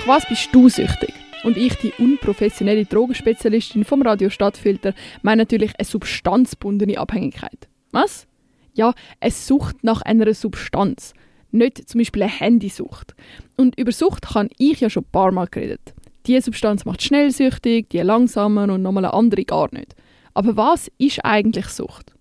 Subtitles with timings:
[0.00, 1.12] Nach was bist du süchtig?
[1.44, 7.68] Und ich, die unprofessionelle Drogenspezialistin vom Radio Stadtfilter, meine natürlich eine substanzbundene Abhängigkeit.
[7.90, 8.26] Was?
[8.72, 11.12] Ja, eine Sucht nach einer Substanz.
[11.50, 13.14] Nicht zum Beispiel eine Handysucht.
[13.58, 15.92] Und über Sucht habe ich ja schon ein paar Mal geredet.
[16.24, 19.94] Die Substanz macht schnell süchtig, die langsamer und nochmal eine andere gar nicht.
[20.32, 22.14] Aber was ist eigentlich Sucht?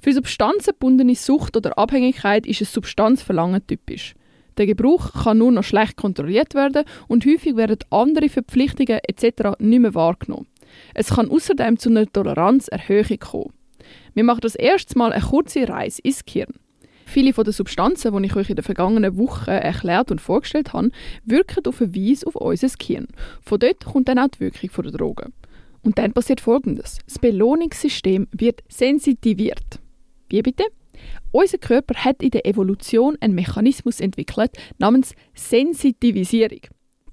[0.00, 4.14] Für substanzenbundene Sucht oder Abhängigkeit ist ein Substanzverlangen typisch.
[4.58, 9.58] Der Gebrauch kann nur noch schlecht kontrolliert werden und häufig werden andere Verpflichtungen etc.
[9.58, 10.46] nicht mehr wahrgenommen.
[10.94, 13.52] Es kann außerdem zu einer Toleranzerhöhung kommen.
[14.14, 16.54] Wir machen das erste Mal eine kurze Reise ins Gehirn.
[17.04, 20.90] Viele von den Substanzen, die ich euch in den vergangenen Wochen erklärt und vorgestellt habe,
[21.24, 23.08] wirken auf eine Weise auf unser Gehirn.
[23.42, 25.32] Von dort kommt dann auch die Wirkung der Drogen.
[25.82, 26.98] Und dann passiert Folgendes.
[27.06, 29.80] Das Belohnungssystem wird sensitiviert.
[30.28, 30.64] Wie bitte?
[31.30, 36.60] Unser Körper hat in der Evolution einen Mechanismus entwickelt namens Sensitivisierung.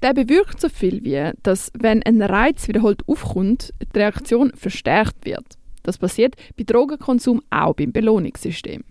[0.02, 5.58] Der bewirkt so viel wie, dass wenn ein Reiz wiederholt aufkommt, die Reaktion verstärkt wird.
[5.84, 8.84] Das passiert bei Drogenkonsum auch beim Belohnungssystem.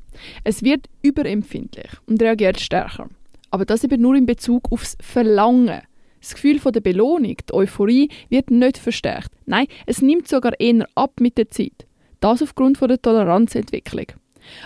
[0.44, 3.08] Es wird überempfindlich und reagiert stärker.
[3.50, 5.80] Aber das eben nur in Bezug aufs Verlangen.
[6.20, 9.32] Das Gefühl von der Belohnung, die Euphorie, wird nicht verstärkt.
[9.46, 11.86] Nein, es nimmt sogar eher ab mit der Zeit.
[12.20, 14.06] Das aufgrund von der Toleranzentwicklung.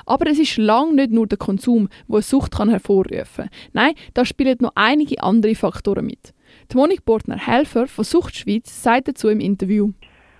[0.06, 3.50] Aber es ist lang nicht nur der Konsum, wo eine Sucht kann hervorrufen kann.
[3.72, 6.34] Nein, da spielen noch einige andere Faktoren mit.
[6.70, 9.92] Die Monik Bortner-Helfer von Suchtschweiz sagt dazu im Interview.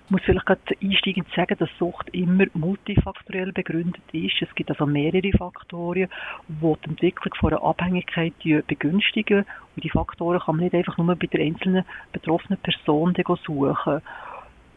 [0.05, 4.41] Ich muss vielleicht gerade einsteigend sagen, dass Sucht immer multifaktoriell begründet ist.
[4.41, 6.07] Es gibt also mehrere Faktoren,
[6.47, 8.33] die die Entwicklung von einer Abhängigkeit
[8.67, 9.45] begünstigen.
[9.75, 13.15] Und die Faktoren kann man nicht einfach nur bei der einzelnen betroffenen Person
[13.45, 14.01] suchen.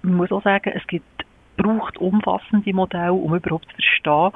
[0.03, 1.25] Man muss auch sagen, es gibt
[1.57, 4.33] braucht umfassende Modelle, um überhaupt zu verstehen,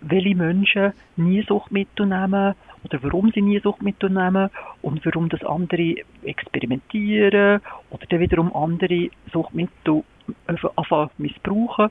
[0.00, 2.54] welche Menschen nie Suchtmittel nehmen
[2.84, 4.50] oder warum sie nie Suchtmittel nehmen
[4.82, 7.60] und warum das andere experimentieren
[7.90, 10.04] oder dann wiederum andere Suchtmittel
[10.76, 11.90] anfangen missbrauchen.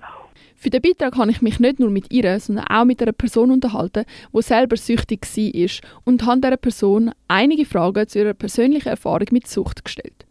[0.55, 3.51] Für den Beitrag habe ich mich nicht nur mit ihr, sondern auch mit einer Person
[3.51, 9.27] unterhalten, die selber süchtig war und habe dieser Person einige Fragen zu ihrer persönlichen Erfahrung
[9.31, 10.25] mit Sucht gestellt.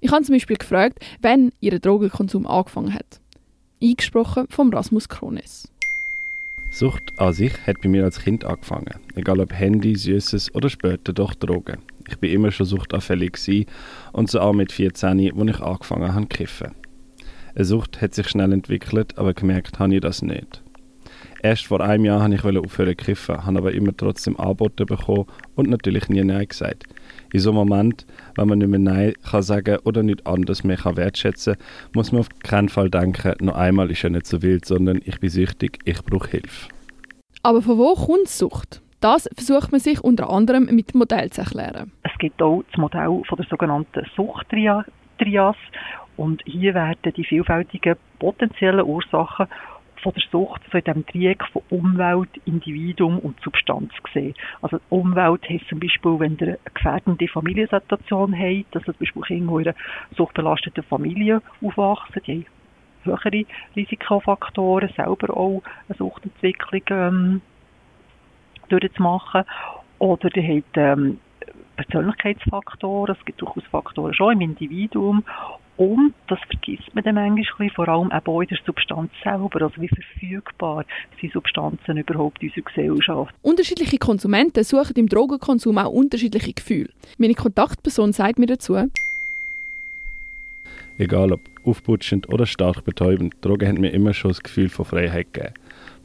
[0.00, 3.20] Ich habe zum Beispiel gefragt, wann ihr Drogenkonsum angefangen hat
[3.82, 5.68] eingesprochen vom Rasmus Krones.
[6.70, 11.12] Sucht an sich hat bei mir als Kind angefangen, egal ob Handy, Süßes oder später
[11.12, 11.78] doch Drogen.
[12.08, 13.66] Ich bin immer schon suchtanfällig
[14.12, 16.72] und so auch mit 14, als ich angefangen habe zu kiffen.
[17.54, 20.63] Eine Sucht hat sich schnell entwickelt, aber gemerkt habe ich das nicht.
[21.44, 25.26] Erst vor einem Jahr wollte ich aufhören zu kiffen, habe aber immer trotzdem Angebote bekommen
[25.56, 26.84] und natürlich nie Nein gesagt
[27.34, 28.06] in so einem Moment,
[28.36, 31.56] wenn man nicht mehr Nein kann sagen oder nicht anders mehr kann wertschätzen
[31.92, 35.20] muss man auf keinen Fall denken, noch einmal ist ja nicht so wild, sondern ich
[35.20, 36.70] bin süchtig, ich brauche Hilfe.
[37.42, 38.80] Aber von wo kommt Sucht?
[39.02, 41.92] Das versucht man sich unter anderem mit dem Modell zu erklären.
[42.04, 45.56] Es gibt auch das Modell von der sogenannten Suchttrias
[46.16, 49.46] und hier werden die vielfältigen potenziellen Ursachen
[50.04, 54.34] von der Sucht so in diesem Dreieck von Umwelt, Individuum und Substanz gesehen.
[54.60, 59.58] Also Umwelt heisst zum Beispiel, wenn ihr eine gefährdende Familiensituation habt, dass zum Beispiel Kinder
[59.58, 59.74] in einer
[60.14, 62.46] suchtbelasteten Familie aufwachsen, die haben
[63.04, 63.44] höhere
[63.74, 67.40] Risikofaktoren, selber auch eine Suchtentwicklung ähm,
[68.68, 69.44] durchzumachen.
[69.98, 71.18] Oder die habt ähm,
[71.76, 75.24] Persönlichkeitsfaktoren, es gibt durchaus Faktoren schon im Individuum
[75.76, 79.88] und, das vergisst man dann manchmal, vor allem auch in der Substanz selber, also wie
[79.88, 80.84] verfügbar
[81.20, 83.34] sind Substanzen überhaupt in unserer Gesellschaft.
[83.42, 86.90] Unterschiedliche Konsumenten suchen im Drogenkonsum auch unterschiedliche Gefühle.
[87.18, 88.76] Meine Kontaktperson sagt mir dazu,
[90.96, 95.32] Egal ob aufputschend oder stark betäubend, Drogen haben mir immer schon das Gefühl von Freiheit
[95.32, 95.54] gegeben,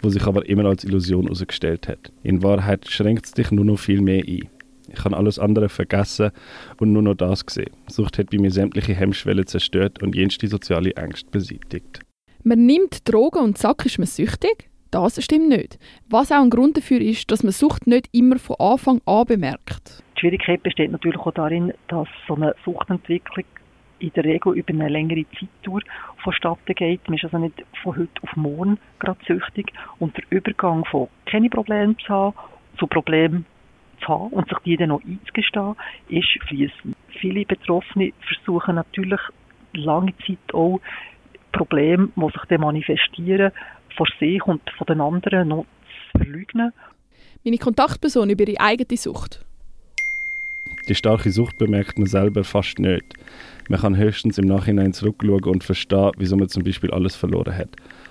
[0.01, 2.11] wo sich aber immer als Illusion herausgestellt hat.
[2.23, 4.49] In Wahrheit schränkt es dich nur noch viel mehr ein.
[4.93, 6.31] Ich habe alles andere vergessen
[6.79, 7.71] und nur noch das gesehen.
[7.87, 12.01] Sucht hat bei mir sämtliche Hemmschwellen zerstört und jenste soziale Ängste beseitigt.
[12.43, 14.69] Man nimmt Drogen und zack ist man süchtig?
[14.91, 15.77] Das stimmt nicht.
[16.09, 20.03] Was auch ein Grund dafür ist, dass man Sucht nicht immer von Anfang an bemerkt.
[20.15, 23.45] Die Schwierigkeit besteht natürlich auch darin, dass so eine Suchtentwicklung
[23.99, 25.81] in der Regel über eine längere Zeitdauer
[26.23, 27.07] vonstatten geht.
[27.07, 29.71] Man ist also nicht von heute auf morgen gerade süchtig.
[29.99, 32.35] Und der Übergang von keine Probleme zu haben
[32.79, 33.45] zu Problemen
[34.01, 35.75] zu haben und sich die dann noch einzugestehen,
[36.09, 36.95] ist fließend.
[37.19, 39.19] Viele Betroffene versuchen natürlich
[39.73, 40.79] lange Zeit auch
[41.51, 43.51] Probleme, die sich dann manifestieren,
[43.95, 45.65] vor sich und von den anderen noch
[46.13, 46.73] zu verleugnen.
[47.43, 49.43] Meine Kontaktperson über ihre eigene Sucht.
[50.87, 53.13] Die starke Sucht bemerkt man selber fast nicht.
[53.69, 57.69] Man kann höchstens im Nachhinein zurückschauen und verstehen, wieso man zum Beispiel alles verloren hat.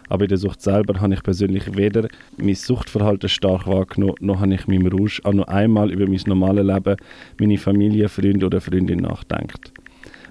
[0.09, 4.55] Aber in der Sucht selber habe ich persönlich weder mein Suchtverhalten stark wahrgenommen, noch habe
[4.55, 6.97] ich meinem Rausch auch nur einmal über mein normales Leben,
[7.39, 9.73] meine Familie, Freunde oder Freundin nachdenkt.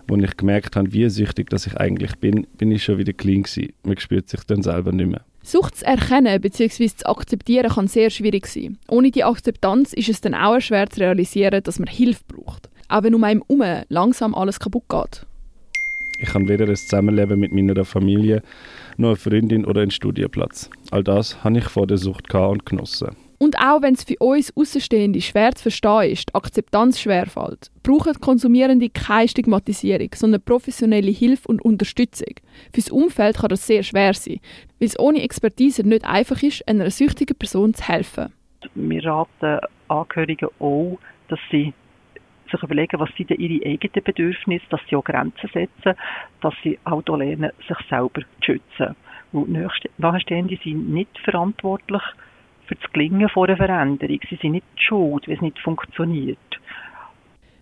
[0.10, 3.44] Als ich gemerkt habe, wie süchtig dass ich eigentlich bin, bin ich schon wieder clean
[3.44, 3.74] gewesen.
[3.84, 5.22] Man spürt sich dann selber nicht mehr.
[5.44, 6.88] Sucht zu erkennen bzw.
[6.88, 8.78] zu akzeptieren kann sehr schwierig sein.
[8.88, 12.70] Ohne die Akzeptanz ist es dann auch schwer zu realisieren, dass man Hilfe braucht.
[12.90, 15.27] Auch wenn um einem herum langsam alles kaputt geht.
[16.20, 18.42] Ich habe weder ein Zusammenleben mit meiner Familie,
[18.98, 20.70] noch eine Freundin oder einen Studienplatz.
[20.92, 23.16] All das habe ich vor der Sucht und genossen.
[23.40, 28.90] Und auch wenn es für uns Außenstehende schwer zu verstehen ist, Akzeptanz schwerfällt, brauchen Konsumierende
[28.90, 32.34] keine Stigmatisierung, sondern professionelle Hilfe und Unterstützung.
[32.74, 34.40] Für das Umfeld kann das sehr schwer sein,
[34.80, 38.34] weil es ohne Expertise nicht einfach ist, einer süchtigen Person zu helfen.
[38.74, 40.98] Wir raten Angehörigen auch,
[41.30, 41.74] dass sie
[42.50, 45.98] sich überlegen, was sind ihre eigenen Bedürfnisse, dass sie auch Grenzen setzen,
[46.42, 48.96] dass sie auch lernen, sich selber zu schützen.
[49.32, 49.58] Und
[49.98, 52.02] Nahestehende sind nicht verantwortlich
[52.66, 54.20] für das Gelingen von einer Veränderung.
[54.30, 56.38] Sie sind nicht schuld, wenn es nicht funktioniert.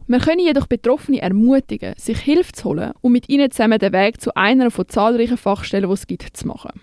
[0.07, 4.21] Wir können jedoch Betroffene ermutigen, sich Hilfe zu holen und mit ihnen zusammen den Weg
[4.21, 6.79] zu einer von zahlreichen Fachstellen, die es gibt, zu machen.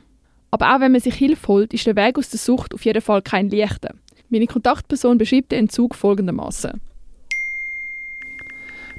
[0.51, 3.01] Aber auch wenn man sich Hilfe holt, ist der Weg aus der Sucht auf jeden
[3.01, 3.95] Fall kein leichter.
[4.29, 6.81] Meine Kontaktperson beschreibt den Entzug folgendermaßen.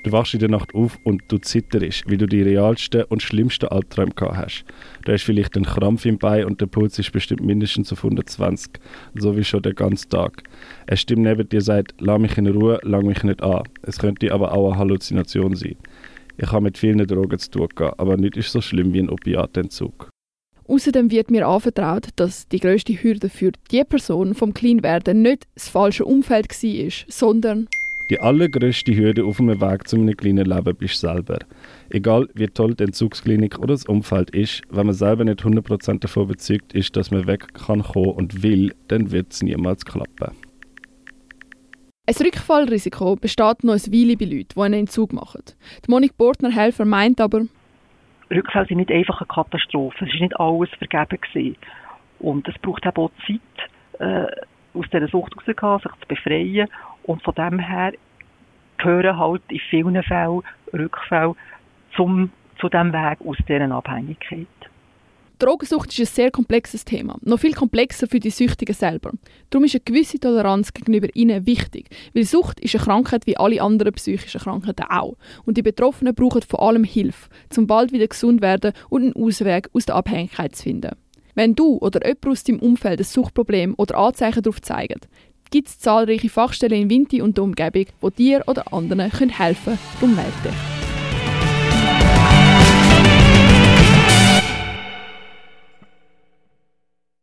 [0.04, 3.68] Du wachst in der Nacht auf und du zitterst, weil du die realsten und schlimmsten
[3.68, 4.66] Albträume gehabt hast.
[5.06, 8.74] Du hast vielleicht einen Krampf im Bein und der Puls ist bestimmt mindestens auf 120,
[9.16, 10.44] so wie schon den ganzen Tag.
[10.88, 13.64] Eine Stimme neben dir sagt, lass mich in Ruhe, lang mich nicht an.
[13.82, 15.78] Es könnte aber auch eine Halluzination sein.
[16.38, 19.10] Ich habe mit vielen Drogen zu tun gehabt, aber nicht ist so schlimm wie ein
[19.10, 20.10] Opiatentzug.
[20.68, 25.70] Außerdem wird mir anvertraut, dass die größte Hürde für die Person vom Cleanwerden nicht das
[25.70, 27.68] falsche Umfeld war, sondern
[28.14, 31.40] die allergrößte Hürde auf einem Weg zu einem kleinen Leben bist du selber.
[31.90, 36.24] Egal wie toll die Entzugsklinik oder das Umfeld ist, wenn man selber nicht 100% davon
[36.26, 40.36] überzeugt ist, dass man weg kann kommen und will, dann wird es niemals klappen.
[42.06, 45.42] Ein Rückfallrisiko besteht noch ein Weile bei Leuten, die einen Entzug machen.
[45.84, 47.46] Die Monique Bortner Helfer meint aber,
[48.30, 50.06] Rückfälle sind nicht einfach eine Katastrophe.
[50.06, 51.20] Es war nicht alles vergeben.
[51.20, 51.58] Gewesen.
[52.20, 54.28] Und es braucht eben auch Zeit, äh,
[54.78, 56.68] aus dieser Sucht rauszugehen, sich zu befreien.
[57.04, 57.94] Und von dem her
[58.84, 60.42] gehören halt in vielen Fällen
[60.74, 61.36] Rückfälle
[61.96, 64.48] zum, zu diesem Weg aus dieser Abhängigkeit.
[65.40, 69.12] Drogensucht ist ein sehr komplexes Thema, noch viel komplexer für die Süchtigen selber.
[69.50, 73.62] Darum ist eine gewisse Toleranz gegenüber ihnen wichtig, weil Sucht ist eine Krankheit wie alle
[73.62, 75.18] anderen psychischen Krankheiten auch.
[75.44, 79.70] Und die Betroffenen brauchen vor allem Hilfe, um bald wieder gesund werden und einen Ausweg
[79.74, 80.96] aus der Abhängigkeit zu finden.
[81.36, 85.02] Wenn du oder jemand aus deinem Umfeld ein Suchtproblem oder Anzeichen darauf zeigen,
[85.54, 89.80] gibt es zahlreiche Fachstellen in Winti und der Umgebung, die dir oder anderen helfen können.
[90.02, 90.73] Darum melde dich.